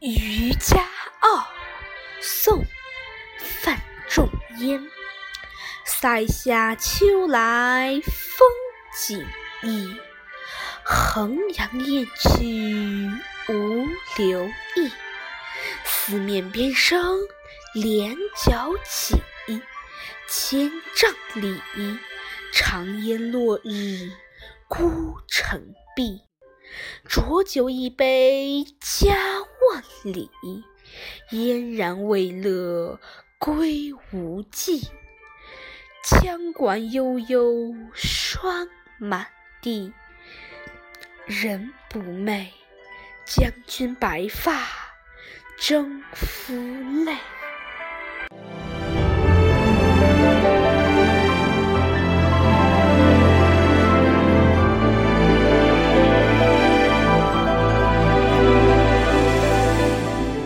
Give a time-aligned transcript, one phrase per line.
[0.00, 0.82] 渔家
[1.20, 1.46] 傲，
[2.22, 2.62] 宋·
[3.38, 3.78] 范
[4.08, 4.26] 仲
[4.56, 4.82] 淹。
[5.84, 8.48] 塞下秋来风
[8.96, 9.22] 景
[9.62, 9.94] 异，
[10.82, 13.10] 衡阳雁去
[13.52, 13.86] 无
[14.16, 14.90] 留意。
[15.84, 17.18] 四面边声
[17.74, 19.20] 连角起，
[20.30, 21.60] 千嶂里，
[22.54, 24.10] 长烟落日
[24.66, 26.22] 孤城闭。
[27.06, 29.29] 浊酒一杯家
[30.04, 30.30] 里，
[31.30, 32.98] 燕然未勒
[33.38, 34.88] 归无计。
[36.04, 38.68] 羌管悠悠霜
[38.98, 39.26] 满
[39.60, 39.92] 地，
[41.26, 42.46] 人不寐，
[43.24, 44.66] 将军白发
[45.58, 46.54] 征夫
[47.04, 47.16] 泪。